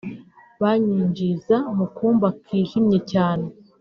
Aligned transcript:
banyinjiza 0.61 1.57
mu 1.77 1.85
kumba 1.95 2.27
kijimye 2.45 2.99
cyane 3.11 3.45